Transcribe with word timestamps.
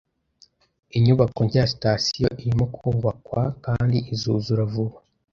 Inyubako 0.97 1.39
nshya 1.45 1.59
ya 1.63 1.71
sitasiyo 1.73 2.27
irimo 2.41 2.65
kubakwa 2.75 3.41
kandi 3.65 3.97
izuzura 4.13 4.63
vuba 4.73 4.97